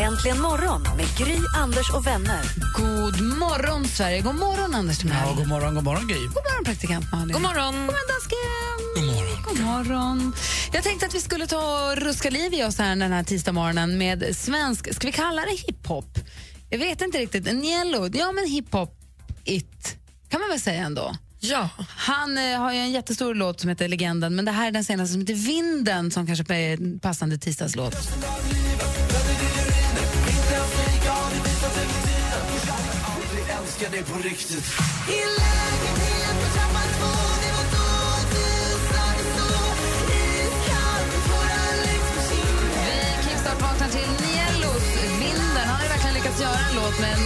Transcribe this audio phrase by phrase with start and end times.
[0.00, 2.42] Äntligen morgon med Gry, Anders och vänner.
[2.74, 4.20] God morgon, Sverige.
[4.20, 5.16] God morgon, Anders Timell.
[5.26, 6.18] Ja, god morgon, god morgon Gry.
[6.18, 7.32] God morgon, praktikant Malin.
[7.32, 7.74] God morgon.
[7.74, 8.78] God morgon, dansken.
[8.94, 9.42] God morgon.
[9.44, 10.34] God morgon.
[10.72, 13.98] Jag tänkte att vi skulle ta och ruska liv i oss här den här tisdagsmorgonen
[13.98, 16.18] med svensk, ska vi kalla det hiphop?
[16.70, 17.46] Jag vet inte riktigt.
[17.46, 19.96] En yellow, ja men hiphop-it
[20.28, 21.16] kan man väl säga ändå.
[21.40, 21.68] Ja.
[21.88, 24.84] Han eh, har ju en jättestor låt som heter Legenden, men det här är den
[24.84, 27.96] senaste som heter Vinden som kanske är en passande tisdagslåt.
[33.78, 33.82] Vi
[43.24, 44.86] kickstart-vaknar till Niellos
[45.20, 45.66] Vinden.
[45.66, 47.24] Han har verkligen lyckats göra en låt med en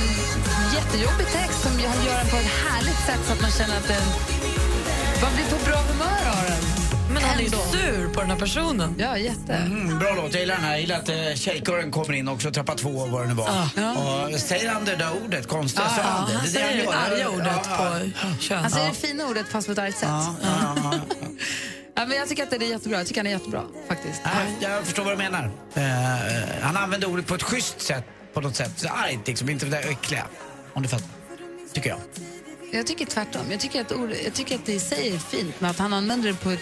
[0.74, 3.88] jättejobbig text som han gör den på ett härligt sätt så att man känner att
[3.88, 4.06] den...
[5.22, 6.69] Man blir på bra humör av den.
[7.20, 8.94] Men han är ju sur på den här personen.
[8.98, 9.52] Ja, jätte.
[9.54, 10.70] Mm, bra låt, jag gillar den här.
[10.72, 13.48] Jag gillar att uh, tjejkören kommer in också, trappa två och vad det nu var.
[14.32, 16.34] Och säger han det där ordet, konstiga Ja, sa han det.
[16.34, 18.58] han det säger det arga ordet Ja, på kön.
[18.60, 20.08] Han säger det fina ordet fast på ett argt sätt.
[20.08, 21.14] Ja, ja, ja, ja.
[21.94, 22.98] Ja, men jag tycker att det är jättebra.
[22.98, 24.20] Jag tycker han är jättebra, faktiskt.
[24.24, 25.50] Nej, jag förstår vad du menar.
[25.74, 25.82] Eh,
[26.62, 28.72] han använder ordet på ett schysst sätt, på något sätt.
[28.76, 30.26] Så argt liksom, inte det där äckliga.
[30.72, 31.08] Om du fattar.
[31.72, 31.98] Tycker jag.
[32.72, 33.42] Jag tycker tvärtom.
[33.50, 35.92] Jag tycker att, ord, jag tycker att det i sig är fint, men att han
[35.92, 36.60] använder det på ett...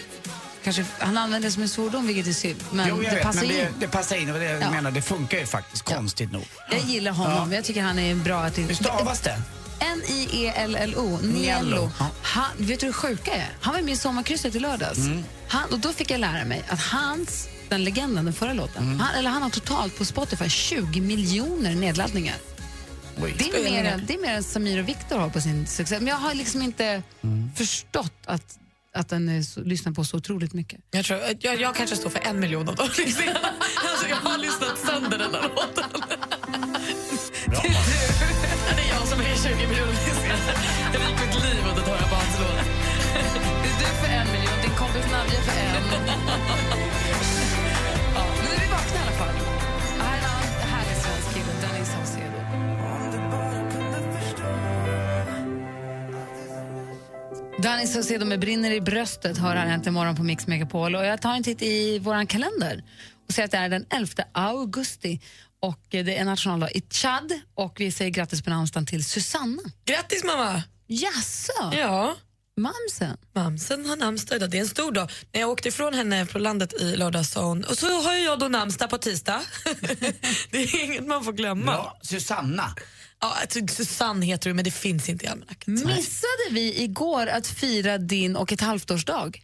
[0.63, 2.63] Kanske, han använder det som en svordom, vilket är synd.
[2.71, 3.65] Men jo, det vet, passar men in.
[3.79, 4.31] det passar in.
[4.33, 4.71] Var det jag Ja.
[4.71, 4.91] menar.
[4.91, 6.45] Det funkar ju faktiskt, konstigt nog.
[6.71, 7.53] Jag gillar honom.
[7.53, 8.69] Jag tycker han är en bra artist.
[8.69, 9.41] Hur stavas det?
[9.79, 11.19] N-I-E-L-L-O.
[11.21, 11.31] Niello.
[11.39, 11.91] Niello.
[12.21, 13.49] Han, vet du hur sjuka är?
[13.61, 14.97] Han var med i Sommarkrysset i lördags.
[14.97, 15.23] Mm.
[15.47, 18.99] Han, och då fick jag lära mig att hans, den legenden, den förra låten, Mm.
[18.99, 22.35] han, eller han har totalt på Spotify 20 miljoner nedladdningar.
[23.21, 23.35] Oj.
[23.37, 25.95] Det är, mer, än- det är mer än Samir och Viktor har på sin succé.
[25.99, 27.51] Men jag har liksom inte Mm.
[27.55, 28.57] förstått att,
[28.93, 30.79] att den är så, lyssnar på så otroligt mycket.
[30.91, 33.39] Jag, tror, jag, jag kanske står för en miljon av de lyssningarna.
[33.89, 35.89] Alltså, jag har lyssnat sönder den här låten.
[37.47, 37.61] Bra.
[38.75, 39.93] Det är jag som är 20 miljoner.
[40.93, 42.65] Jag gick mitt liv åt att höra på hans låt.
[43.63, 45.83] Det är du för en miljon, din kompis Nadja för en.
[48.15, 49.58] ja, men nu är vi vakna i alla fall.
[57.69, 60.95] Danny Saucedo med Brinner i bröstet hör här äntligen morgon på Mix Megapol.
[60.95, 62.83] Och jag tar en titt i vår kalender
[63.27, 65.21] och ser att det är den 11 augusti.
[65.61, 69.61] Och det är nationaldag i Chad och vi säger grattis på namnsdagen till Susanna.
[69.85, 70.63] Grattis mamma!
[70.87, 71.71] Jaså?
[71.73, 72.15] Ja,
[72.57, 73.17] Mamsen?
[73.35, 74.49] mamsen har namnsdag idag.
[74.49, 75.11] Det är en stor dag.
[75.31, 78.39] När jag åkte ifrån henne på landet i lördags sa hon, och så har jag
[78.39, 79.41] då namnsdag på tisdag.
[80.51, 81.71] det är inget man får glömma.
[81.71, 81.99] Bra.
[82.01, 82.75] Susanna.
[83.21, 85.73] Ja, alltså, Susanne heter du, men det finns inte i almanackan.
[85.73, 89.43] Missade vi igår att fira din och ett halvt-årsdag?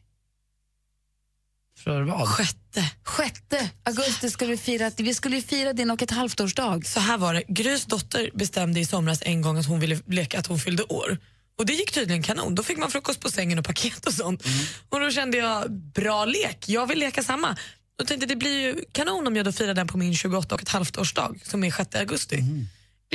[1.84, 2.28] För vad?
[2.28, 2.91] Sjätte.
[3.03, 6.88] Sjätte augusti skulle vi fira, vi skulle ju fira din och ett halvt-årsdag.
[6.88, 10.40] Så här var det, Grys dotter bestämde i somras en gång att hon ville leka
[10.40, 11.18] att hon fyllde år.
[11.57, 12.56] Och det gick tydligen kanon.
[12.56, 14.44] Då fick man frukost på sängen och paket och sånt.
[14.90, 17.57] Och då kände jag, bra lek, jag vill leka samma.
[18.00, 20.62] Då tänkte det blir ju kanon om jag då firar den på min 28 och
[20.62, 22.44] ett halvt årsdag som är 6 augusti.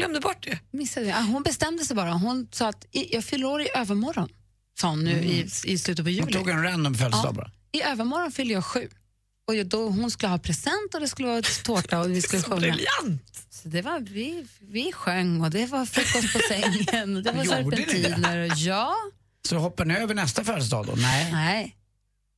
[0.01, 0.59] Glömde bort det.
[0.71, 2.11] Missade Hon bestämde sig bara.
[2.13, 4.29] Hon sa att jag fyller år i övermorgon,
[4.81, 6.33] sa hon nu i, i slutet på Hon juli.
[6.33, 7.51] tog en random födelsedag bara.
[7.73, 8.89] I övermorgon fyller jag sju.
[9.49, 12.61] Och då, hon skulle ha present och det skulle vara tårta och vi skulle sjunga.
[12.61, 13.47] briljant!
[13.51, 17.43] Så det var, vi, vi sjöng och det var frukost på sängen och det var
[17.45, 17.49] det?
[17.49, 18.39] serpentiner.
[18.51, 18.95] och- Ja,
[19.49, 20.93] Så hoppar ni över nästa födelsedag då?
[20.97, 21.33] Nej.
[21.33, 21.77] nej.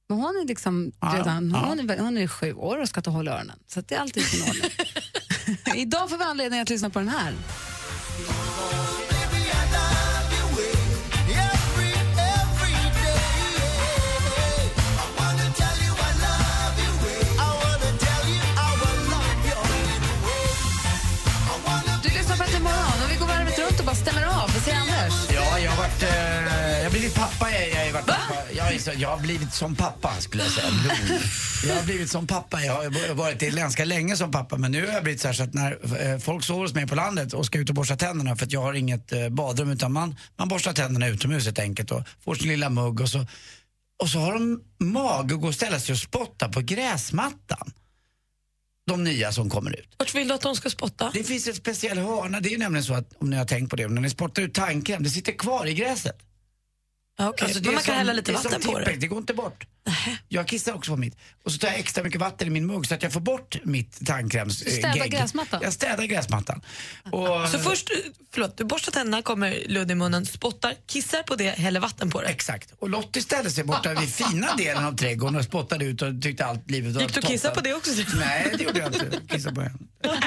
[0.09, 1.59] Men hon är liksom Ja, redan, ja.
[1.67, 3.59] hon, är, hon är sju år och ska ta hålla öronen.
[3.67, 4.63] Så det är alltid i sin ordning.
[5.77, 7.35] Idag får vi anledning att lyssna på den här.
[28.83, 30.67] Så, jag har blivit som pappa, skulle jag säga.
[31.69, 32.61] Jag har blivit som pappa.
[32.61, 34.57] Jag har varit det ganska länge som pappa.
[34.57, 36.87] Men nu har jag blivit så här så att när eh, folk sover hos mig
[36.87, 39.71] på landet och ska ut och borsta tänderna för att jag har inget eh, badrum
[39.71, 43.27] utan man, man borstar tänderna utomhus helt enkelt och får sin lilla mugg och så,
[44.03, 47.73] och så har de mag att gå och ställa sig och spotta på gräsmattan.
[48.87, 49.95] de nya som kommer ut.
[49.99, 51.11] Vart vill du att de ska spotta?
[51.15, 53.77] Det finns ett speciell hörna, det är nämligen så att, om ni har tänkt på
[53.77, 56.19] det, när ni spottar ut tandkräm, det sitter kvar i gräset.
[57.21, 57.45] Okej.
[57.45, 58.97] Alltså, Men man kan hälla lite vatten på det.
[59.01, 59.65] Det går inte bort.
[60.29, 61.17] Jag kissar också på mitt.
[61.45, 63.57] Och så tar jag extra mycket vatten i min mugg så att jag får bort
[63.65, 64.61] mitt tandkräms...
[64.61, 65.11] Du städar gegg.
[65.11, 65.61] gräsmattan?
[65.63, 66.63] Jag städar gräsmattan.
[67.13, 67.97] Och, Så först, eh,
[68.35, 72.21] förlåt, du borstar tänderna, kommer ludd i munnen, spottar, kissar på det, häller vatten på
[72.23, 72.29] det.
[72.29, 72.73] Exakt.
[72.79, 76.45] Och Lottie ställde sig borta vid fina delen av trädgården och spottade ut och tyckte
[76.45, 77.91] allt livet var Gick du och kissade på det också?
[78.19, 79.21] Nej, det gjorde jag inte.
[79.29, 79.79] Kissa på henne.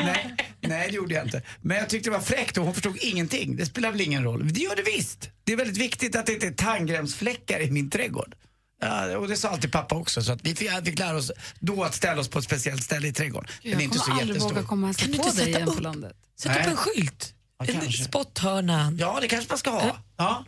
[0.03, 1.41] Nej, nej, det gjorde jag inte.
[1.61, 3.55] Men jag tyckte det var fräckt och hon förstod ingenting.
[3.55, 4.53] Det spelar väl ingen roll?
[4.53, 5.29] Det gör det visst.
[5.43, 8.35] Det är väldigt viktigt att det inte är tandkrämsfläckar i min trädgård.
[8.81, 11.83] Ja, och det sa alltid pappa också, så att vi fick, fick lära oss då
[11.83, 13.50] att ställa oss på ett speciellt ställe i trädgården.
[13.63, 14.50] Den är Jag inte så jättestor.
[14.50, 15.75] våga komma och Kan du på inte dig sätta igen upp?
[15.75, 16.13] på landet.
[16.39, 17.33] Sätt upp en skylt.
[17.60, 18.94] Ja, en spotthörna.
[19.00, 19.98] Ja, det kanske man ska ha.
[20.18, 20.45] Ja.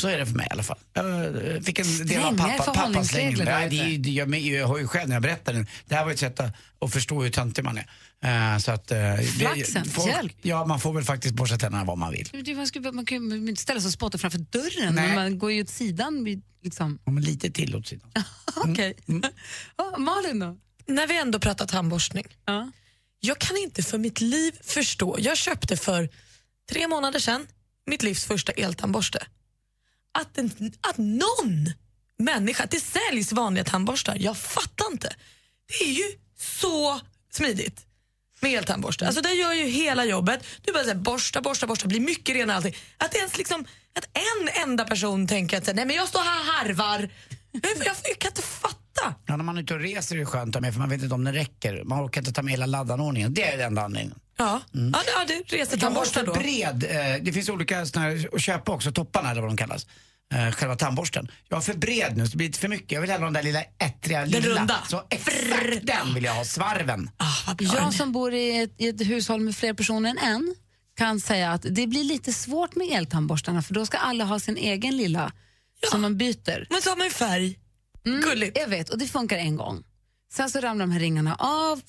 [0.00, 0.78] Så är det för mig i alla fall.
[0.92, 1.24] Jag
[1.54, 4.86] eh, fick en del av pappa, pappas där Nej, det det- jag, jag har ju
[4.88, 5.66] själv när jag berättar den.
[5.86, 7.86] Det här var ett sätt att, att förstå hur töntig man är.
[8.54, 10.32] Eh, så att, eh, det- Flaxen, hjälp.
[10.42, 12.28] Ja, man får väl faktiskt borsta tänderna vad man vill.
[12.44, 15.38] Det- Man, skulle, man kan ju inte ställa sig och spotta framför dörren, men man
[15.38, 16.42] går ju åt sidan.
[16.68, 16.98] Liksom.
[17.04, 18.10] Ja, men lite till åt sidan.
[18.56, 18.96] Okej.
[19.76, 20.56] Ja, Malin då?
[20.86, 22.26] När vi ändå pratar tandborstning.
[22.44, 22.70] Ja.
[23.20, 25.16] Jag kan inte för mitt liv förstå.
[25.18, 26.08] Jag köpte för
[26.70, 27.46] tre månader sedan
[27.86, 29.26] mitt livs första eltandborste.
[30.18, 30.50] Att, en,
[30.80, 31.72] att någon
[32.18, 35.14] människa, att det säljs vanliga tandborstar, jag fattar inte.
[35.66, 37.00] Det är ju så
[37.32, 37.86] smidigt
[38.40, 39.06] med eltandborste.
[39.06, 40.44] Alltså det gör ju hela jobbet.
[40.62, 42.76] Du bara så här, borsta, borsta, borsta, blir mycket renare allting.
[42.98, 43.64] Att ens liksom,
[43.98, 47.08] att en enda person tänker att nej men jag står här och harvar.
[47.52, 49.14] Jag, jag, jag kan inte fatta.
[49.26, 50.88] Ja, när man är ute och reser är det skönt att ta med för man
[50.88, 51.84] vet inte om det räcker.
[51.84, 53.34] Man orkar inte ta med hela laddanordningen.
[53.34, 54.18] Det är den enda anledningen.
[54.38, 54.80] Ja, ja,
[55.28, 56.32] det- ja det för då.
[56.34, 59.86] bred, eh, det finns olika såna här att köpa också, topparna eller vad de kallas.
[60.34, 61.30] Eh, själva tandborsten.
[61.48, 62.92] Jag har för bred nu så det blir lite för mycket.
[62.92, 64.60] Jag vill hellre ha den där lilla ettriga Den lilla.
[64.60, 64.78] runda.
[64.88, 67.10] Så exakt den vill jag ha, svarven.
[67.16, 70.54] Ah, den Jag som bor i ett, i ett hushåll med fler personer än en
[70.98, 74.56] kan säga att det blir lite svårt med eltandborstarna för då ska alla ha sin
[74.56, 75.32] egen lilla
[75.90, 76.66] som man byter.
[76.70, 77.58] Men så har man ju färg.
[78.04, 78.58] Gulligt.
[78.58, 79.84] Jag vet, och det funkar en gång.
[80.32, 81.80] Sen så ramlar de här ringarna av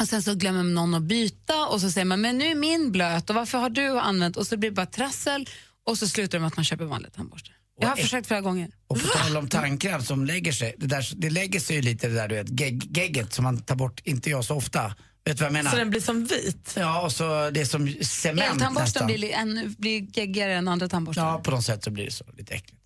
[0.00, 2.92] och sen så glömmer någon att byta och så säger man men nu är min
[2.92, 5.48] blöt och varför har du använt och så blir det bara trassel
[5.86, 7.54] och så slutar det med att man köper vanliga tandborstar.
[7.80, 8.70] Jag har försökt flera gånger.
[8.86, 12.08] Och på tal om tandkräm som lägger sig, det, där, det lägger sig ju lite
[12.08, 14.94] det där du vet, gegg, gegget som man tar bort, inte jag så ofta.
[15.24, 15.70] Vet du vad jag menar?
[15.70, 16.74] Så den blir som vit.
[16.76, 19.06] Ja, och så det är som cement Eltandborsten nästan.
[19.06, 21.22] blir, li- ännu- blir geggigare än andra tandborstar.
[21.26, 22.80] Ja, på något sätt så blir det så, lite äckligt.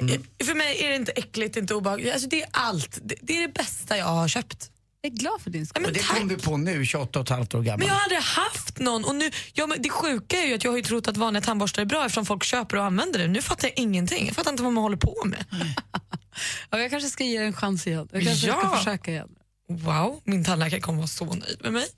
[0.00, 2.12] Nej, För mig är det inte äckligt, inte obehagligt.
[2.12, 2.98] Alltså, det är allt.
[3.02, 4.70] Det, det är det bästa jag har köpt.
[5.00, 5.82] Jag är glad för din Ja, skull.
[5.82, 6.18] men Och det tack.
[6.18, 7.78] kom vi på nu, 28 och ett halvt år gammal.
[7.78, 9.04] Men jag har aldrig haft någon.
[9.04, 11.40] Och nu, ja, men det sjuka är ju att jag har ju trott att vanliga
[11.42, 13.28] tandborstar är bra eftersom folk köper och använder det.
[13.28, 14.26] Nu fattar jag ingenting.
[14.26, 15.44] Jag fattar inte vad man håller på med.
[16.70, 18.08] Ja, jag kanske ska ge det en chans igen.
[18.12, 18.58] Jag kanske Ja.
[18.60, 19.28] ska försöka igen.
[19.68, 21.86] Wow, min tandläkare kommer vara så nöjd med mig.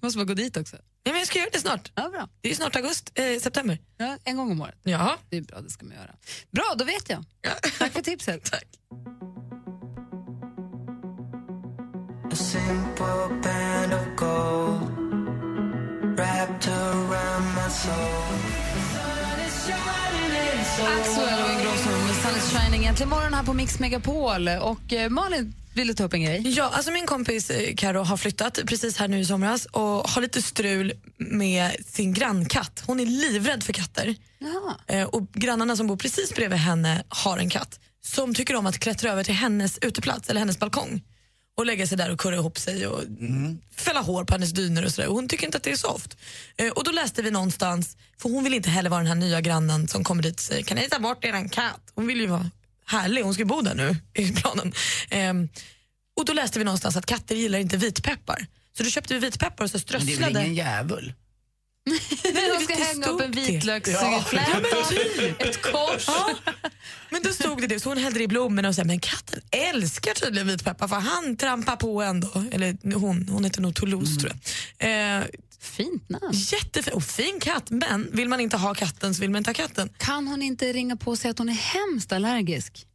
[0.00, 0.76] Du måste bara gå dit också.
[0.76, 1.92] Ja, men jag ska göra det snart.
[1.94, 2.28] Ja, bra.
[2.40, 3.78] Det är snart augusti, eh, september.
[3.96, 4.78] Ja, en gång om året.
[4.82, 5.16] Ja.
[5.30, 6.14] Det är bra, det ska man göra.
[6.50, 7.24] Bra, då vet jag.
[7.78, 8.44] Tack för tipset.
[8.50, 8.66] Tack.
[20.86, 22.84] Axel och Ingrosso med Sun is shining.
[22.84, 24.48] Äntligen morgon här på Mix Megapol.
[24.48, 26.42] Och eh, Malin ville ta upp en grej.
[26.44, 30.22] Ja, alltså min kompis eh, Karo har flyttat precis här nu i somras och har
[30.22, 32.82] lite strul med sin grannkatt.
[32.86, 34.14] Hon är livrädd för katter.
[34.38, 34.74] Jaha.
[34.86, 38.78] Eh, och grannarna som bor precis bredvid henne har en katt som tycker om att
[38.78, 41.02] klättra över till hennes uteplats eller hennes balkong
[41.56, 43.02] och lägga sig där och kurra ihop sig och
[43.76, 45.08] fälla hår på hennes dyner och sådär.
[45.08, 46.16] Och hon tycker inte att det är soft.
[46.56, 49.40] Eh, och då läste vi någonstans, för hon vill inte heller vara den här nya
[49.40, 51.80] grannen som kommer dit och säger kan ni ta bort eran katt?
[51.94, 52.50] Hon vill ju vara
[52.86, 54.72] härlig, hon ska bo där nu i planen.
[55.10, 55.48] Ehm,
[56.16, 58.46] och då läste vi någonstans att katter gillar inte vitpeppar.
[58.76, 61.14] Så då köpte vi vitpeppar och så Men det är väl ingen djävul?
[62.22, 63.40] De ska det hänga upp en det.
[63.40, 65.42] vitlöksfläta, typ.
[65.42, 66.04] ett kors.
[66.06, 66.34] Ja,
[67.10, 69.40] men då stod det det, så hon hällde det i blommorna och sa men katten
[69.50, 72.44] älskar tydligen vitpeppar för han trampar på ändå.
[72.52, 74.32] Eller hon, hon heter nog Toulouse tror
[74.78, 75.18] jag.
[75.18, 75.24] Eh,
[75.64, 76.32] Fint namn.
[76.32, 79.54] jättefin och fin katt men vill man inte ha katten så vill man inte ha
[79.54, 79.88] katten.
[79.96, 82.86] Kan hon inte ringa på och säga att hon är hemskt allergisk?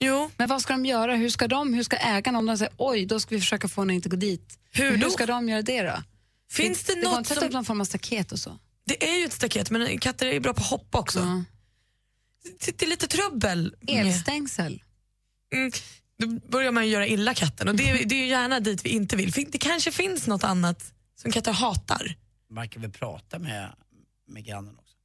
[0.00, 1.16] Jo, Men vad ska de göra?
[1.16, 3.80] Hur ska de, hur ska ägarna, om de säger oj, då ska vi försöka få
[3.80, 4.58] henne att inte gå dit.
[4.70, 5.10] Hur hur då?
[5.10, 6.02] ska de göra det då?
[6.52, 8.58] finns det, Det går något inte att sätta upp någon form av staket och så.
[8.86, 11.18] Det är ju ett staket men katter är ju bra på att hoppa också.
[11.18, 11.44] Ja.
[12.64, 13.74] Det, det är lite trubbel.
[13.88, 14.82] Elstängsel.
[15.54, 15.70] Mm,
[16.18, 18.84] då börjar man ju göra illa katten och det, är- det är ju gärna dit
[18.84, 19.30] vi inte vill.
[19.30, 22.16] Det kanske finns något annat som katter hatar.
[22.50, 23.72] Man kan väl prata med,
[24.28, 24.96] med grannen också?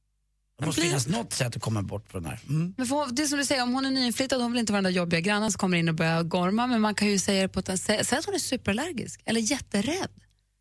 [0.58, 2.40] Det måste blir- finnas något sätt att komma bort från det här.
[2.48, 2.74] Mm.
[2.76, 4.82] Men för, det är som du säger, om hon är nyinflyttad hon vill inte vara
[4.82, 7.42] den där jobbiga grannen som kommer in och börjar gorma, men man kan ju säga
[7.42, 10.08] det på ett säg, säg att hon är superallergisk eller jätterädd.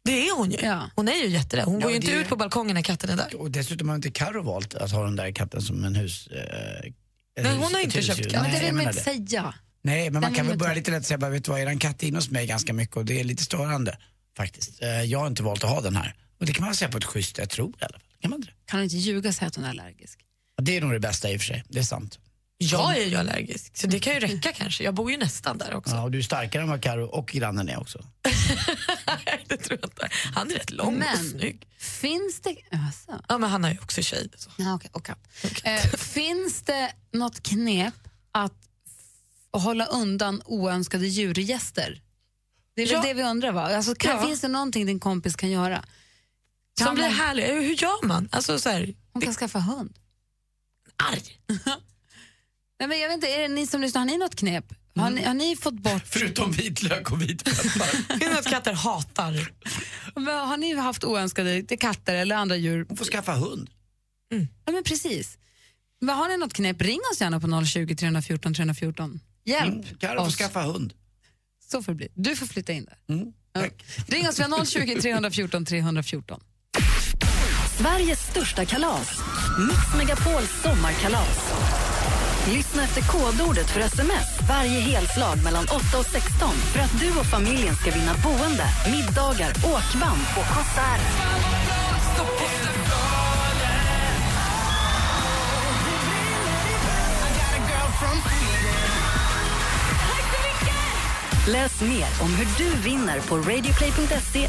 [0.06, 0.58] Det är hon ju.
[0.62, 0.90] Ja.
[0.96, 1.66] Hon är ju jätterädd.
[1.66, 3.36] Hon Ja, går ju inte det- ut på balkongen när katten är där.
[3.36, 6.28] Och dessutom har inte Carro valt att ha den där katten som en hus...
[6.28, 6.94] Eh, Nej,
[7.52, 8.32] hus- hon har inte köpt katt.
[8.32, 9.54] Men det Nej, vill man inte säga.
[9.82, 11.52] Nej, men man Den kan vill väl man börja lite lätt säga, bara, vet du
[11.52, 13.98] vad, eran katt är inne hos mig ganska mycket och det är lite störande
[14.38, 14.82] faktiskt.
[14.82, 16.16] Eh, Jag har inte valt att ha den här.
[16.40, 18.02] Och det kan man säga på ett schysst sätt, jag tror i alla fall.
[18.22, 18.52] Kan man inte?
[18.66, 20.20] Kan hon inte ljuga och säga att hon är allergisk?
[20.56, 22.20] Ja, Det är nog det bästa i och för sig, det är sant.
[22.60, 24.84] Jag är ju allergisk, så det kan ju räcka kanske.
[24.84, 25.96] Jag bor ju nästan där också.
[25.96, 28.06] Ja, och du är starkare än vad Karo och grannen är också.
[29.26, 30.10] Nej, det tror jag inte.
[30.34, 31.68] Han är rätt lång och Men snygg.
[31.78, 32.56] finns det...
[32.72, 33.24] Alltså.
[33.30, 34.30] Ja, men han har ju också tjej.
[34.38, 34.50] Så.
[34.58, 35.20] Ja, okej, och katt.
[35.64, 37.94] Eh, finns det något knep
[38.32, 38.54] att
[39.54, 42.02] hålla undan oönskade djurgäster?
[42.78, 43.02] Det är väl Ja.
[43.02, 43.76] det vi undrar va?
[43.76, 44.26] Alltså, kan, Ja.
[44.28, 45.86] Finns det någonting din kompis kan göra?
[46.78, 47.44] Kan Som blir man- härlig.
[47.44, 48.30] Hur gör man?
[48.32, 49.94] Alltså så här, Hon kan skaffa hund.
[51.12, 51.40] arg.
[52.80, 54.66] Nej, men jag vet inte, är det ni som lyssnar, har ni något knep?
[54.96, 56.04] Har, ni, har ni fått bort...
[56.08, 58.18] Förutom vitlök och vitpeppar.
[58.20, 59.52] Det är något katter hatar.
[60.16, 62.86] Men Har ni haft oönskade katter eller andra djur?
[62.90, 63.70] Hon får skaffa hund.
[64.66, 65.38] Ja, men precis.
[66.02, 69.20] Men har ni något knep, ring oss gärna på 020 314 314.
[69.46, 69.98] Hjälp Mm.
[70.00, 70.94] Karo får skaffa hund.
[71.72, 72.08] Så får det bli.
[72.14, 73.16] Du får flytta in där.
[73.16, 73.34] Mm.
[73.54, 73.62] Ja.
[74.08, 76.40] Ring oss, vi har 020 314 314.
[77.78, 79.20] Sveriges största kalas.
[79.68, 81.54] Mix Megapols sommarkalas.
[82.54, 87.26] Lyssna efter kodordet för sms varje helslag mellan 8 och 16 för att du och
[87.26, 91.38] familjen ska vinna boende, middagar, åkband och konserter.
[101.48, 104.48] Läs mer om hur du vinner på radioplay.se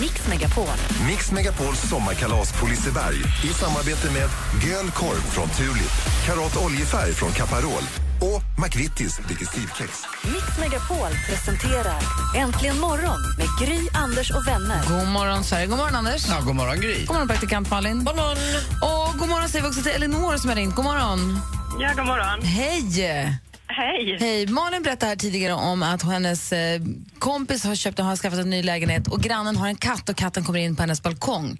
[0.00, 0.68] mixmegapol.
[1.08, 4.28] Mix Megapols sommarkalas på Liseberg i samarbete med
[4.68, 5.92] Göl Korv från Tulip,
[6.26, 7.82] Karat Oljefärg från Caparol
[8.20, 10.04] och McVittys Digestivkex.
[10.24, 12.02] Mix Megapol presenterar
[12.36, 14.82] Äntligen morgon med Gry, Anders och vänner.
[14.88, 15.66] God morgon, Sverige.
[15.66, 16.26] God morgon, Anders.
[16.28, 17.04] Ja, god morgon Gry.
[17.04, 18.04] God morgon, praktikant Malin.
[18.04, 18.36] God morgon.
[18.82, 20.74] Och god morgon säger vi också till Elinor som har ringt.
[20.74, 21.40] God morgon.
[21.80, 22.42] Ja, god morgon.
[22.42, 23.40] Hej!
[23.76, 24.16] Hej.
[24.20, 24.46] Hej.
[24.46, 26.80] Malin berättade här tidigare om att hennes eh,
[27.18, 30.16] kompis har köpt och har skaffat en ny lägenhet och grannen har en katt och
[30.16, 31.58] katten kommer in på hennes balkong.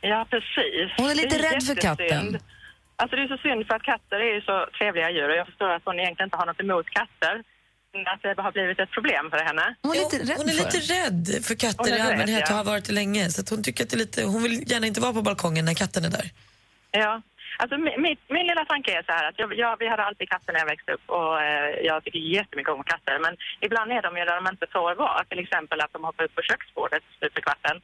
[0.00, 0.86] Ja, precis.
[0.96, 2.38] Hon är lite Det rädd för katten.
[2.96, 5.46] Alltså det är så synd för att katter är ju så trevliga djur och jag
[5.46, 7.34] förstår att hon egentligen inte har något emot katter.
[7.92, 9.66] Men att det har blivit ett problem för henne.
[9.82, 12.06] Hon är lite rädd hon är för lite rädd för Hon katter är i rädd,
[12.06, 12.50] allmänhet ja.
[12.50, 13.30] och har varit det länge.
[13.30, 15.64] Så att hon tycker att det är lite, hon vill gärna inte vara på balkongen
[15.64, 16.30] när katten är där.
[16.90, 17.22] Ja.
[17.60, 20.52] Alltså min, min, lilla tanke är så här att jag, jag, vi hade alltid katter
[20.52, 23.18] när jag växte upp och eh, jag tycker jättemycket om katter.
[23.18, 25.24] Men ibland är de ju där de inte får vara.
[25.24, 27.76] Till exempel att de hoppar upp på köksbordet slut i kvarten.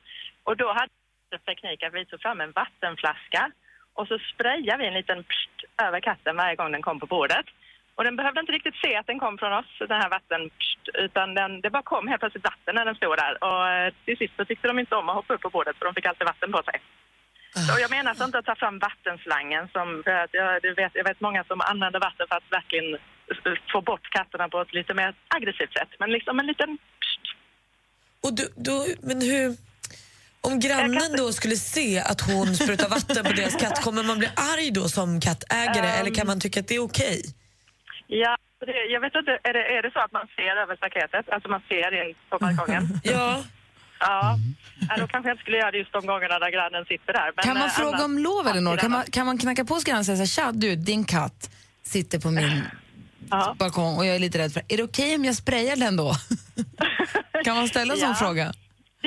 [0.45, 0.93] Och då hade
[1.31, 3.51] vi teknik att vi tog fram en vattenflaska
[3.95, 7.47] och så sprayade vi en liten pst över katten varje gång den kom på bordet.
[7.95, 10.89] Och den behövde inte riktigt se att den kom från oss, den här vatten, pst,
[10.95, 13.45] utan den, det bara kom helt plötsligt vatten när den stod där.
[13.45, 15.85] Och eh, till sist så tyckte de inte om att hoppa upp på bordet för
[15.85, 16.81] de fick alltid vatten på sig.
[17.73, 21.05] Och jag menar alltså inte att ta fram vattenslangen som, för att jag, vet, jag
[21.05, 22.99] vet många som använder vatten för att verkligen
[23.73, 25.89] få bort katterna på ett lite mer aggressivt sätt.
[25.99, 26.79] Men liksom en liten.
[28.25, 29.57] Och du, då, men hur...
[30.41, 34.29] Om grannen då skulle se att hon sprutar vatten på deras katt, kommer man bli
[34.37, 36.01] arg då som kattägare Ehm.
[36.01, 37.23] eller kan man tycka att det är okej?
[38.07, 41.29] Ja, det, jag vet inte, är det, är det så att man ser över staketet?
[41.29, 43.01] Alltså man ser in på balkongen?
[43.05, 43.43] Ja.
[44.07, 44.37] Ja,
[44.89, 47.33] ja, då kanske jag inte skulle göra det just de gångerna där grannen sitter där.
[47.37, 48.77] Men, Kan man eh, fråga annars- om lov, Elinor?
[48.77, 51.05] Kan man, kan man knacka på hos grannen och säga så här, tja du, din
[51.05, 51.51] katt
[51.83, 52.63] sitter på min
[53.31, 53.55] Ja.
[53.59, 56.15] balkong och jag är lite rädd för Är det okej om jag sprayar den då?
[57.45, 58.15] kan man ställa en sån Ja.
[58.15, 58.47] fråga?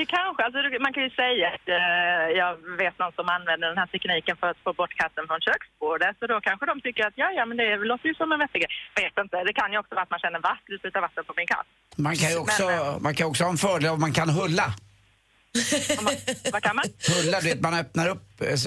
[0.00, 2.50] Det kanske, alltså man kan ju säga att eh, jag
[2.82, 6.12] vet någon som använder den här tekniken för att få bort katten från köksbordet.
[6.20, 8.60] Så då kanske de tycker att ja, ja, men det låter ju som en vettig
[8.62, 8.70] grej.
[8.96, 11.24] Jag vet inte, det kan ju också vara att man känner vatt, du sprutar vatten
[11.28, 11.66] på min katt.
[12.06, 14.66] Man kan ju också, Men, man kan också ha en fördel om man kan hulla.
[16.02, 16.14] Man,
[16.52, 16.84] vad kan man?
[17.16, 18.22] Hulla, du vet, man öppnar upp,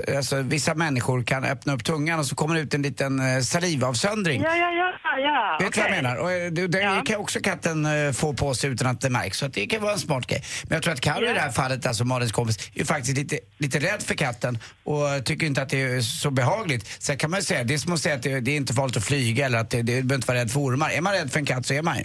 [0.07, 3.19] eh, alltså vissa människor kan öppna upp tungan och så kommer det ut en liten
[3.35, 4.41] eh, salivavsöndring.
[4.41, 5.57] Ja, ja, ja, ja.
[5.65, 6.15] Vet du vad jag menar?
[6.15, 7.03] Och eh, det, det Ja.
[7.05, 9.37] kan också katten få på sig utan att det märks.
[9.37, 10.43] Så det kan vara en smart grej.
[10.63, 11.33] Men jag tror att Carro i Ja.
[11.33, 15.45] det här fallet, alltså Malins kompis, är faktiskt lite, lite rädd för katten och tycker
[15.47, 16.87] inte att det är så behagligt.
[17.03, 18.73] Sen kan man ju säga, det är som att säga att det, det är inte
[18.73, 20.89] farligt att flyga eller att det, det behöver inte vara rädd för ormar.
[20.89, 22.03] Är man rädd för en katt så är man ju.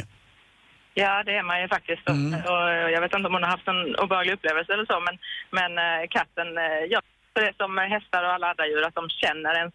[1.02, 2.08] Ja, det är man ju faktiskt.
[2.08, 2.34] Mm.
[2.52, 5.16] Och jag vet inte om hon har haft en obehaglig upplevelse eller så, men,
[5.58, 7.00] men eh, katten, eh, ja,
[7.32, 9.70] så det som hästar och alla andra djur, att de känner en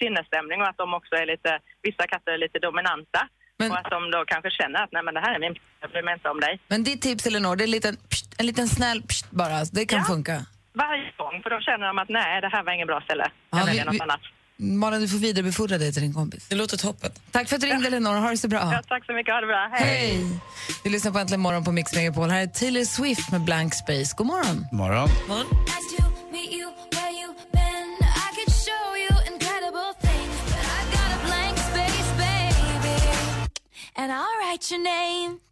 [0.00, 1.50] sinnesstämning och att de också är lite,
[1.88, 3.20] vissa katter är lite dominanta.
[3.58, 5.90] Men- Och att de då kanske känner att nej men det här är min jag
[5.90, 6.54] bryr mig inte om dig.
[6.68, 9.84] Men ditt tips Elinor, det är en liten, pst, en liten snäll pst bara, det
[9.86, 10.04] kan Ja.
[10.04, 10.36] funka.
[10.72, 13.26] Varje gång, för då känner de att nej det här var ingen bra ställe.
[13.50, 14.20] Ja, vi- vi- annat.
[14.56, 16.46] Malin, du får vidarebefordra det till din kompis.
[16.48, 17.12] Det låter toppen.
[17.30, 18.14] Tack för att du ringde, Elinor.
[18.14, 18.58] Ha det så bra.
[18.72, 19.68] Ja, tack så mycket, ha det bra.
[19.72, 19.88] Hej!
[19.88, 20.26] Hej!
[20.84, 22.30] Vi lyssnar på Äntligen morgon på Mix Megapol.
[22.30, 24.14] Här är Taylor Swift med Blank Space.
[24.16, 24.66] God morgon.
[24.72, 25.08] Morgon.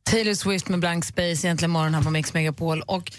[0.05, 2.83] Taylor Swift med Blank Space, egentligen morgon här på Mix Megapol.
[2.83, 3.13] Och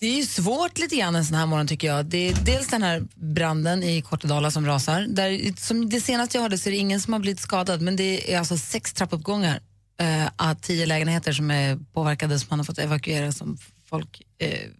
[0.00, 2.06] det är ju svårt lite grann en sån här morgon tycker jag.
[2.06, 5.06] Det är dels den här branden i Kortedala som rasar.
[5.08, 7.96] Där, som det senaste jag hörde så är det ingen som har blivit skadad men
[7.96, 9.60] det är alltså sex trappuppgångar
[10.00, 14.70] eh, tio lägenheter som är påverkade som man har fått evakuera som folk, eh,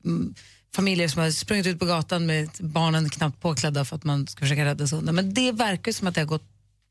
[0.75, 4.40] familjer som har sprungit ut på gatan med barnen knappt påklädda för att man ska
[4.40, 5.14] försöka rädda sig undan.
[5.14, 6.48] Men det verkar som att det har gått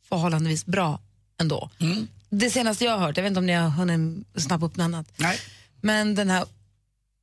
[0.10, 1.00] förhållandevis bra
[1.42, 1.70] ändå.
[2.30, 4.86] Det senaste jag har hört, jag vet inte om ni har hunnit snappa upp något
[4.86, 5.08] annat.
[5.18, 5.40] Nej.
[5.82, 6.46] Men den här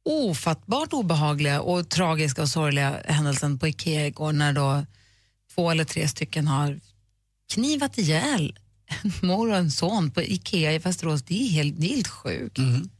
[0.04, 4.86] ofattbart obehagliga och tragiska och sorgliga händelsen på Ikea igår när då
[5.54, 6.80] två eller tre stycken har
[7.52, 8.58] knivat ihjäl
[9.02, 11.22] en mor och en son på Ikea i Västerås.
[11.22, 12.58] Det är helt, det är helt sjukt.
[12.58, 12.90] Jag, Mm.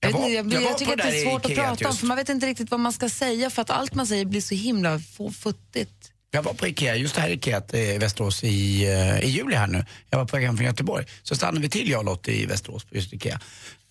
[0.00, 1.98] Jag var- jag, jag jag tycker att det är svårt att prata om just.
[2.00, 4.40] för man vet inte riktigt vad man ska säga för att allt man säger blir
[4.40, 5.00] så himla
[5.32, 6.03] futtigt.
[6.34, 9.66] Jag var på Ikea, just det här Ikea i Västerås i, eh, i juli här
[9.66, 9.84] nu.
[10.10, 11.06] Jag var på väg hem från Göteborg.
[11.22, 13.40] Så stannade vi till jag och Lottie i Västerås, på just Ikea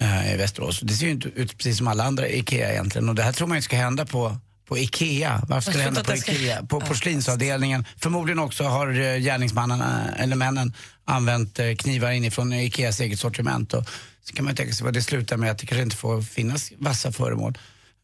[0.01, 0.79] eh, i Västerås.
[0.79, 3.09] Det ser ju inte ut precis som alla andra Ikea egentligen.
[3.09, 5.41] Och det här tror man ju ska hända på på Ikea.
[5.47, 6.65] Varför ska det hända på ska- Ikea?
[6.65, 7.85] På porslinsavdelningen.
[7.97, 9.81] Förmodligen också har eh, gärningsmannen
[10.17, 10.73] eller männen
[11.05, 13.73] använt knivar inifrån Ikeas eget sortiment.
[13.73, 13.85] Och
[14.23, 16.71] så kan man tänka sig vad det slutar med att det kanske inte får finnas
[16.77, 17.57] vassa föremål.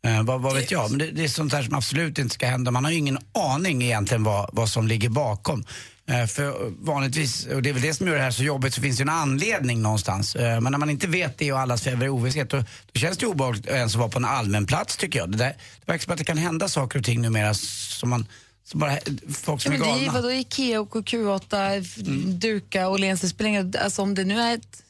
[0.08, 0.90] Eh, vad, vad vet jag?
[0.90, 2.72] Men det, det är sånt där som absolut inte ska hända.
[2.72, 5.64] Man har ju ingen aning egentligen vad, vad som ligger bakom.
[6.10, 8.82] Eh, för vanligtvis, och det är väl det som gör det här så jobbigt, så
[8.82, 10.36] finns det en anledning någonstans.
[10.36, 12.58] Eh, men när man inte vet det och allas svävar i ovisshet, då,
[12.94, 15.32] då känns det obehagligt att ens vara på en allmän plats tycker jag.
[15.32, 15.48] Det, där,
[15.86, 18.26] det verkar som att det kan hända saker och ting numera som man,
[18.66, 18.98] som bara,
[19.34, 20.22] folk Ja, som är men det är ju galna.
[20.22, 24.40] vadå Ikea och Q8, f- Duka och Åhléns, det spelar ingen alltså om det nu
[24.42, 24.84] är ett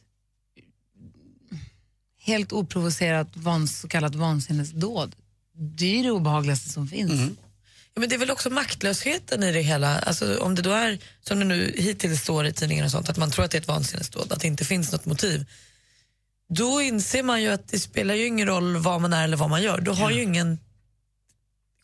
[2.29, 5.15] helt oprovocerat vans, så kallat vansinnesdåd,
[5.53, 7.37] det är det obehagligaste som finns.
[7.93, 9.99] Ja, men det är väl också maktlösheten i det hela.
[9.99, 13.17] Alltså, om det då är, som det nu hittills står i tidningar och sånt, att
[13.17, 15.45] man tror att det är ett vansinnesdåd, att det inte finns något motiv.
[16.49, 19.49] Då inser man ju att det spelar ju ingen roll vad man är eller vad
[19.49, 19.81] man gör.
[19.81, 20.59] Du har ju ingen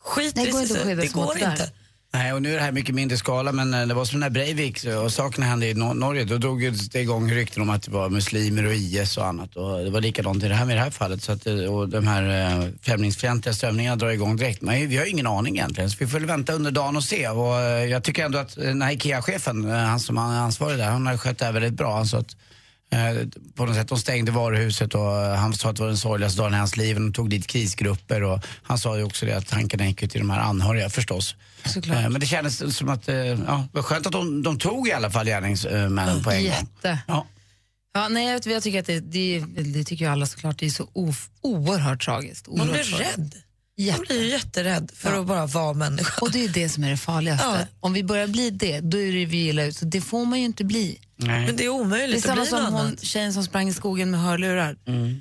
[0.00, 0.96] skit Det i går sig.
[0.96, 1.70] Det går inte.
[2.12, 4.30] Nej, och nu är det här mycket mindre skala, men eh, det var som när
[4.30, 6.24] Breivik eh, och sakerna hände i Norge.
[6.24, 9.56] Då drog ju det igång rykten om att det var muslimer och IS och annat.
[9.56, 11.22] Och det var likadant i det här med det här fallet.
[11.22, 14.62] Så att, eh, och de här främlingsfientliga strömningarna drar igång direkt.
[14.62, 17.04] Men vi har ju ingen aning egentligen, så vi får väl vänta under dagen och
[17.04, 17.28] se.
[17.28, 17.54] Och
[17.90, 21.38] jag tycker ändå att den här IKEA-chefen, han som är ansvarig där, han har skött
[21.38, 21.96] det här väldigt bra.
[21.96, 22.36] Han sa att
[23.54, 26.40] på något sätt, de stängde varuhuset och eh, han sa att det var den sorgligaste
[26.40, 26.94] dagen i hans liv.
[26.96, 30.20] De tog dit krisgrupper och han sa ju också det att tankarna gick ju till
[30.20, 31.34] de här anhöriga förstås.
[31.64, 31.96] Såklart.
[31.96, 33.34] Eh, men det kändes som att, eh, ja,
[33.72, 36.52] det var skönt att de, de tog i alla fall gärningsmännen på en gång.
[36.52, 36.98] Jätte.
[37.06, 37.26] Ja.
[37.94, 40.70] Ja, nej, jag, jag tycker att det, det, det tycker ju alla såklart, det är
[40.70, 42.48] så of, oerhört tragiskt.
[42.48, 43.18] Man Oerhört blir tragiskt.
[43.18, 43.34] rädd.
[43.78, 43.98] Jätte.
[43.98, 45.20] Man blir ju jätterädd för Ja.
[45.20, 46.20] att bara vara människa.
[46.20, 47.44] Och det är det som är det farligaste.
[47.46, 47.58] Ja.
[47.80, 49.76] Om vi börjar bli det, då är det vi illa ut.
[49.76, 50.98] Så det får man ju inte bli.
[51.16, 51.28] Nej.
[51.28, 53.72] Men det är Det är omöjligt att samma bli som hon, tjejen som sprang i
[53.72, 54.76] skogen med hörlurar.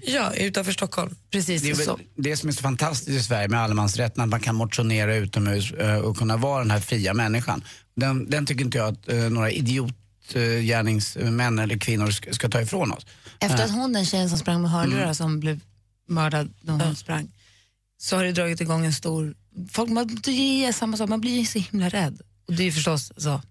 [0.06, 1.16] Ja, utanför Stockholm.
[1.32, 2.00] Precis Det är så.
[2.18, 5.96] det som är så fantastiskt i Sverige med allemansrätten, att man kan motionera utomhus eh,
[5.98, 7.64] och kunna vara den här fria människan.
[7.96, 12.92] Den, den tycker inte jag att eh, några idiotgärningsmän eller kvinnor ska, ska ta ifrån
[12.92, 13.06] oss.
[13.40, 15.16] Efter Eh, att hon, den tjejen som sprang med hörlurar Mm.
[15.16, 15.60] som blev
[16.08, 17.32] mördad när hon sprang,
[18.06, 19.36] så har det dragit igång en stor...
[19.70, 22.22] Folk, man, det är samma sak, man blir så himla rädd.
[22.48, 23.42] Och det är förstås så.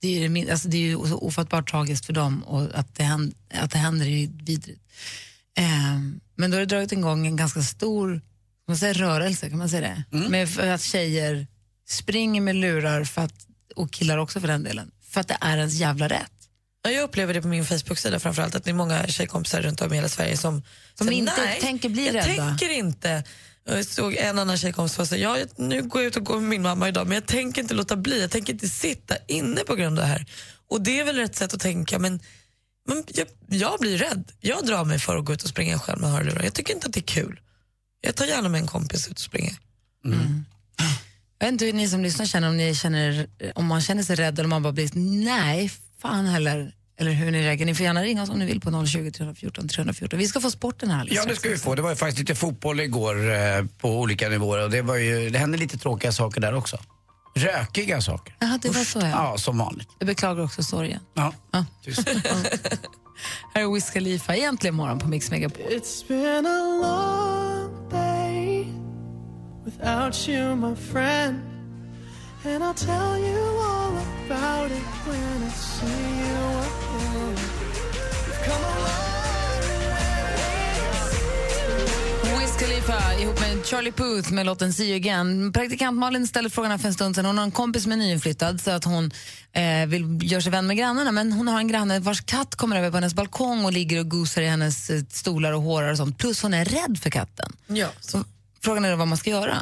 [0.00, 3.02] Det är, ju alltså det är ju så ofattbart tragiskt för dem och att det
[3.02, 4.80] händer, att det händer är ju vidrigt.
[5.54, 9.58] Ehm, men då har det dragit igång en ganska stor kan man säga, rörelse, kan
[9.58, 10.16] man säga det?
[10.16, 10.30] Mm.
[10.30, 11.46] Med för att tjejer
[11.88, 15.56] springer med lurar, för att, och killar också för den delen, för att det är
[15.58, 16.41] ens jävla rätt.
[16.82, 19.92] Ja, jag upplever det på min Facebook-sida framförallt att det är många tjejkompisar runt om
[19.92, 20.62] i hela Sverige som,
[20.94, 23.24] Som säger, inte nej, tänker bli jag rädda." tänker inte.
[23.64, 26.34] Jag såg en annan tjejkompis som sa, ja, jag- nu går jag ut och går
[26.40, 29.60] med min mamma idag men jag tänker inte låta bli, jag tänker inte sitta inne
[29.60, 30.26] på grund av det här.
[30.70, 32.20] Och det är väl rätt sätt att tänka men,
[32.88, 34.32] men jag, jag blir rädd.
[34.40, 36.42] Jag drar mig för att gå ut och springa själv med hörlurar.
[36.44, 37.40] Jag tycker inte att det är kul.
[38.00, 39.54] Jag tar gärna med en kompis ut och springer.
[41.38, 44.16] Jag vet inte hur ni som lyssnar känner, om, ni känner, om man känner sig
[44.16, 44.90] rädd eller om man bara blir
[45.24, 45.70] nej,
[46.02, 46.72] fan heller.
[47.00, 47.66] Eller hur ni reagerar.
[47.66, 50.18] Ni får gärna ringa oss om ni vill på 020 314 314.
[50.18, 51.74] Vi ska få sporten här alldeles Ja, det ska vi få.
[51.74, 55.30] Det var ju faktiskt lite fotboll igår eh, på olika nivåer och det, var ju,
[55.30, 56.78] det hände lite tråkiga saker där också.
[57.34, 58.34] Rökiga saker.
[58.38, 59.08] Jaha, det var så ja.
[59.08, 59.88] Ja, som vanligt.
[59.98, 61.00] Jag beklagar också sorgen.
[61.14, 61.32] Ja.
[61.52, 61.64] Ja.
[61.84, 62.08] Tyst.
[63.54, 65.62] Här är Wiz Khalifa, egentligen morgon på Mix Megapol.
[65.62, 68.66] It's been a long day
[69.64, 71.40] without you, my friend.
[72.44, 74.01] And I'll tell you about
[83.64, 85.52] Charlie Puth med låten See you again.
[85.52, 87.24] Praktikant Malin ställde frågan för en stund sedan.
[87.24, 89.10] Hon har en kompis som är nyinflyttad så att hon
[89.52, 92.76] eh, vill göra sig vän med grannarna men hon har en granne vars katt kommer
[92.76, 95.96] över på hennes balkong och ligger och gosar i hennes eh, stolar och hårar och
[95.96, 96.18] sånt.
[96.18, 97.52] Plus hon är rädd för katten.
[97.66, 97.88] Ja.
[98.00, 98.24] Så
[98.60, 99.58] frågan är då vad man ska göra.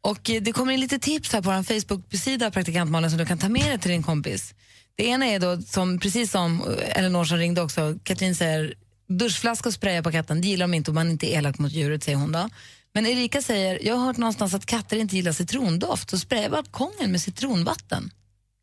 [0.00, 3.26] Och eh, det kommer in lite tips här på vår Facebook-sida Praktikant Malin som du
[3.26, 4.54] kan ta med dig till din kompis.
[4.96, 8.74] Det ena är då, som, precis som eh, Elinor som ringde också, Katrin säger
[9.08, 11.72] duschflaska och spraya på katten, det gillar de inte om man inte är elak mot
[11.72, 12.48] djuret, säger hon då.
[12.94, 17.12] Men Erika säger, jag har hört någonstans att katter inte gillar citrondoft, så spraya balkongen
[17.12, 18.10] med citronvatten.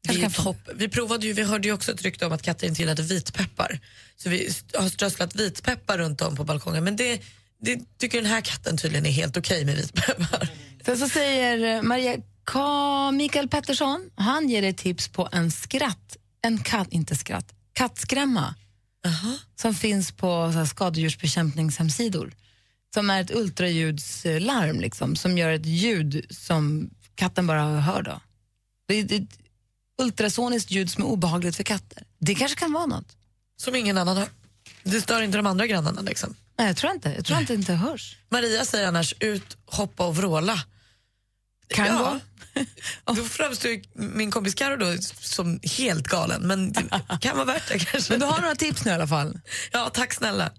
[0.08, 0.70] Det är ett hopp.
[0.76, 3.80] Vi provade ju, vi hörde ju också ett rykte om att katter inte gillade vitpeppar.
[4.16, 6.84] Så vi har strösslat vitpeppar runt om på balkongen.
[6.84, 7.22] Men det,
[7.62, 10.50] det tycker den här katten tydligen är helt okej med vitpeppar.
[10.86, 16.60] Sen så säger Maria Ka Mikael Pettersson, han ger dig tips på en skratt, en
[16.60, 18.56] katt, inte skratt, kattskrämma
[19.56, 22.34] som finns på så här, skadedjursbekämpningshemsidor.
[22.94, 28.02] Som är ett ultraljudslarm liksom, som gör ett ljud som katten bara hör.
[28.02, 28.22] Då.
[28.88, 29.40] Det är ett
[30.02, 32.04] ultrasoniskt ljud som är obehagligt för katter.
[32.20, 33.18] Det kanske kan vara något.
[33.58, 34.28] Som ingen annan har.
[34.84, 36.36] Det stör inte de andra grannarna liksom.
[36.58, 37.14] Nej, jag tror inte.
[37.16, 38.18] Jag tror inte det inte hörs.
[38.30, 40.64] Maria säger annars ut, hoppa och vråla.
[41.68, 42.20] Kan ja.
[43.06, 46.84] Då framstår min kompis Karo då som helt galen, men det
[47.22, 48.14] kan vara värt det kanske.
[48.14, 49.40] Men du har några tips nu i alla fall.
[49.72, 50.52] Ja, tack snälla.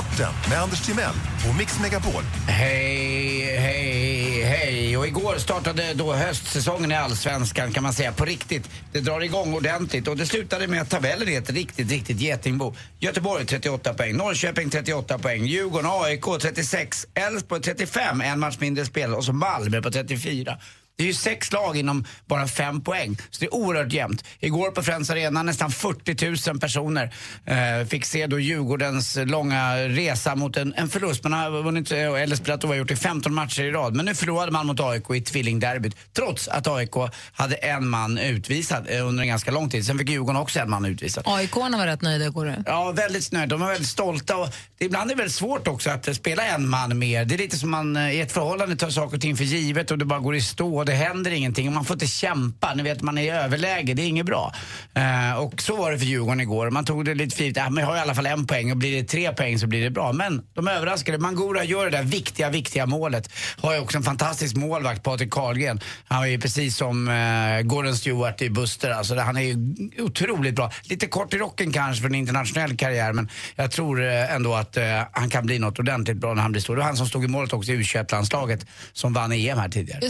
[0.00, 1.14] Sporten med Anders Timell
[1.48, 2.22] och Mix Megapol.
[2.48, 4.96] Hej, hej, hej.
[4.96, 8.70] Och igår startade då höstsäsongen i Allsvenskan kan man säga på riktigt.
[8.92, 12.74] Det drar igång ordentligt och det slutade med att tabellen är ett riktigt, riktigt getingbo.
[12.98, 19.14] Göteborg 38 poäng, Norrköping 38 poäng, Djurgården, AIK 36, Elfsborg 35, en match mindre spel
[19.14, 20.58] och så Malmö på 34.
[21.00, 24.24] Det är ju sex lag inom bara fem poäng, så det är oerhört jämnt.
[24.40, 30.34] Igår på Friends Arena nästan 40 000 personer eh, fick se då Djurgårdens långa resa
[30.34, 31.24] mot en, en förlust.
[31.24, 33.94] Man har vunnit, eh, eller spelat oavgjort i 15 matcher i rad.
[33.94, 35.96] Men nu förlorade man mot AIK i tvillingderbyt.
[36.16, 36.94] Trots att AIK
[37.32, 39.86] hade en man utvisad eh, under en ganska lång tid.
[39.86, 41.24] Sen fick Djurgården också en man utvisad.
[41.26, 42.56] aik var rätt nöjda igår.
[42.66, 43.46] Ja, väldigt nöjda.
[43.46, 44.36] De är väldigt stolta.
[44.36, 47.24] Och det, ibland är det väldigt svårt också att spela en man mer.
[47.24, 49.90] Det är lite som man eh, i ett förhållande tar saker och ting för givet
[49.90, 51.66] och det bara går i stå och det händer ingenting.
[51.66, 52.74] Och man får inte kämpa.
[52.74, 53.94] Ni vet, man är i överläge.
[53.94, 54.52] Det är inget bra.
[54.94, 56.70] Eh, och så var det för Djurgården igår.
[56.70, 57.56] Man tog det lite givet.
[57.56, 59.66] Ja, men jag har i alla fall en poäng och blir det tre poäng så
[59.66, 60.12] blir det bra.
[60.12, 61.18] Men de överraskade.
[61.18, 63.30] Mangora gör det där viktiga, viktiga målet.
[63.56, 65.80] Har ju också en fantastisk målvakt, Patrik Karlgren.
[66.04, 68.90] Han är ju precis som eh, Gordon Stewart i Buster.
[68.90, 69.56] Alltså, han är ju
[69.98, 70.72] otroligt bra.
[70.82, 74.76] Lite kort i rocken kanske för en internationell karriär men jag tror eh, ändå att
[74.76, 76.74] eh, han kan bli något ordentligt bra när han blir stor.
[76.74, 80.00] Det var han som stod i målet också i U21-landslaget som vann EM här tidigare.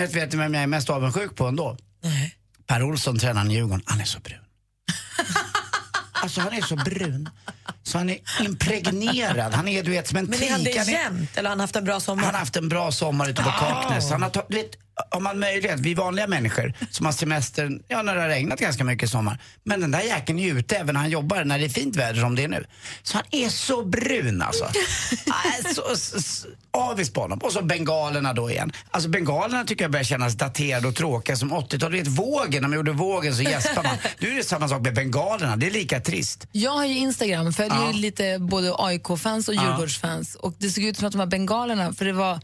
[0.00, 1.76] Men vet du vem jag är mest avundsjuk på ändå?
[2.02, 2.36] Nej.
[2.66, 3.82] Per Olsson, tränaren i Djurgården.
[3.86, 4.38] Han är så brun.
[6.22, 7.28] Alltså han är så brun.
[7.82, 9.54] Så han är impregnerad.
[9.54, 10.88] Han är du vet som en Men är han det tik.
[10.88, 12.24] Jämt eller har han haft en bra sommar?
[12.24, 14.10] han har haft en bra sommar ute på Kaknäs.
[14.10, 14.70] Han har du vet,
[15.10, 18.84] om man möjlighet, vi vanliga människor som har semester, ja när det har regnat ganska
[18.84, 19.38] mycket i sommar.
[19.64, 22.20] Men den där jäkeln är ute även när han jobbar, när det är fint väder
[22.20, 22.64] som det är nu.
[23.02, 24.64] Så han är så brun alltså.
[25.26, 27.38] Nej, så, så, så, avis på honom.
[27.38, 28.72] Och så bengalerna då igen.
[28.90, 31.80] Alltså bengalerna tycker jag börjar kännas daterade och tråkiga som 80-talet.
[31.92, 33.96] Du vet vågen, när man gjorde vågen så gäspar man.
[34.18, 36.46] Nu är det samma sak med bengalerna, det är lika trist.
[36.52, 37.92] Jag har ju Instagram, följer Ja.
[37.92, 39.62] lite både AIK-fans och Ja.
[39.62, 40.34] Djurgårdsfans.
[40.34, 42.40] Och det såg ut som att de var bengalerna, för det var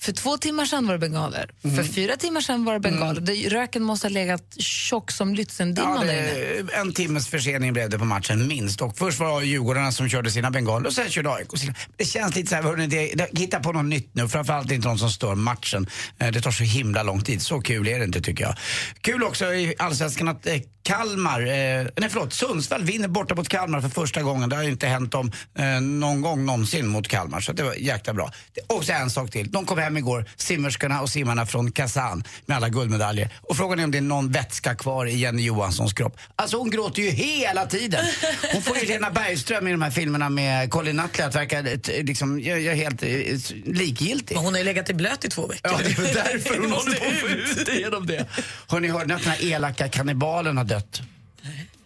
[0.00, 1.50] för två timmar sedan var det bengaler.
[1.64, 1.76] Mm.
[1.76, 3.20] För fyra timmar sedan var det bengaler.
[3.20, 6.62] Det, röken måste ha legat tjock som Ja, Lützendimman där inne.
[6.62, 8.80] det, en timmes försening blev det på matchen, minst.
[8.82, 11.74] Och först var det Djurgårdarna som körde sina bengaler och sen körde AIK sina.
[11.96, 14.28] Det känns lite så här, hörni, det, hitta på något nytt nu.
[14.28, 15.86] Framförallt inte någon som stör matchen.
[16.18, 17.42] Eh, Det tar så himla lång tid.
[17.42, 18.54] Så kul är det inte tycker jag.
[19.00, 23.80] Kul också i Allsvenskan att eh, Kalmar, eh, nej förlåt, Sundsvall vinner borta mot Kalmar
[23.80, 24.48] för första gången.
[24.48, 27.40] Det har inte hänt dem eh, någon gång någonsin mot Kalmar.
[27.40, 28.32] Så det var jäkla bra.
[28.66, 29.50] Och så en sak till.
[29.50, 33.30] De kom hem igår, simmerskorna och simmarna från Kazan med alla guldmedaljer.
[33.42, 36.16] Och frågan är om det är någon vätska kvar i Jenny Johanssons kropp.
[36.36, 38.04] Alltså hon gråter ju hela tiden.
[38.52, 42.04] Hon får ju Lena Bergström i de här filmerna med Colin Nutley att verka eh,
[42.04, 44.34] liksom, jag, jag är helt eh, likgiltig.
[44.34, 45.72] Men hon har ju legat i blöt i två veckor.
[45.72, 48.26] Ja, det är därför hon håller på att få ut igenom det.
[48.66, 51.02] Har ni hört att den här elaka kannibalen har dött?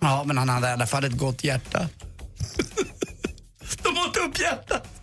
[0.00, 1.88] Ja, men han hade i alla fall ett gott hjärta.
[3.82, 4.97] De åt upp hjärtat.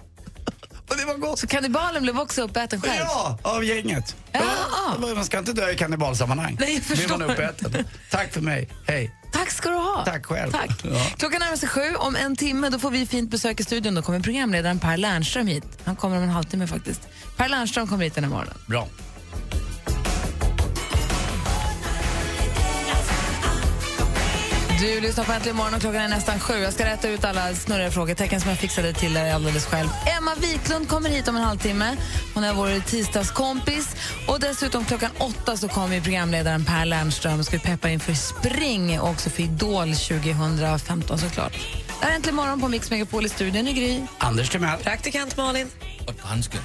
[0.89, 1.39] Och det var gott.
[1.39, 2.95] Så kannibalen blev också uppäten själv?
[2.99, 4.15] Ja, av gänget.
[4.31, 4.41] Ja.
[5.01, 6.57] Ja, Man ska inte dö i kannibalsammanhang.
[6.59, 7.17] Nej, jag Blir förstår.
[7.17, 7.85] man uppäten.
[8.11, 8.69] Tack för mig.
[8.87, 9.15] Hej.
[9.33, 10.05] Tack ska du ha.
[10.05, 10.51] Tack själv.
[10.51, 10.69] Tack.
[10.83, 11.05] Ja.
[11.17, 11.95] Klockan närmar sig sju.
[11.95, 13.95] Om en timme då får vi fint besök i studion.
[13.95, 15.63] Då kommer programledaren Per Lernström hit.
[15.83, 17.01] Han kommer om en halvtimme faktiskt.
[17.37, 18.53] Per Lernström kommer hit den här morgonen.
[18.67, 18.87] Bra.
[24.79, 26.53] Du lyssnar på Äntligen morgon och klockan är nästan sju.
[26.53, 29.89] Jag ska rätta ut alla snurriga frågetecken som jag fixade till dig alldeles själv.
[30.17, 31.97] Emma Wiklund kommer hit om en halvtimme.
[32.33, 33.95] Hon är vår tisdagskompis.
[34.27, 39.09] Och dessutom klockan åtta så kommer programledaren Per Lernström och ska peppa inför Spring och
[39.09, 41.53] också för Idol 2015 såklart.
[41.99, 44.01] Det här är Äntligen morgon på Mix Megapol i studion i Gry.
[44.17, 44.79] Anders Timell.
[44.79, 45.69] Praktikant Malin.
[46.07, 46.61] Och dansken.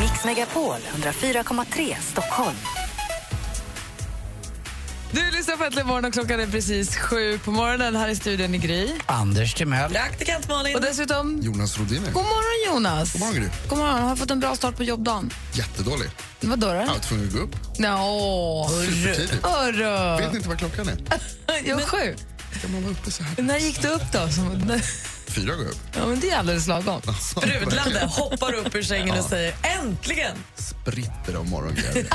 [0.00, 2.56] Mix Megapol 104,3 Stockholm.
[5.14, 8.54] Du lyssnar på Äntligen morgon och klockan är precis sju på morgonen här i studion
[8.54, 8.90] i Gry.
[9.06, 9.92] Anders Timell.
[9.92, 10.74] Praktikant Malin.
[10.76, 11.40] Och dessutom...
[11.42, 12.12] Jonas Rodiner.
[12.12, 13.12] God morgon Jonas!
[13.12, 13.48] God morgon, Gry.
[13.68, 14.02] God morgon.
[14.02, 15.30] Har du fått en bra start på jobbdagen?
[15.52, 16.08] Jättedålig.
[16.40, 16.66] Vad då?
[16.66, 16.74] då?
[16.74, 17.56] Jag var tvungen att gå upp.
[17.78, 19.46] Nå, Supertidigt.
[19.46, 20.20] hörru!
[20.22, 20.96] Vet ni inte vad klockan är?
[21.64, 22.16] Jag var sju.
[22.58, 23.42] Ska man vara uppe så här?
[23.42, 24.28] När gick du upp då?
[24.28, 24.80] Som,
[25.26, 25.78] Fyra går upp.
[25.96, 27.00] ja, men det är alldeles lagom.
[27.20, 30.36] Sprudlande, hoppar upp ur sängen och säger äntligen.
[30.56, 32.04] Spritter av morgonglädje.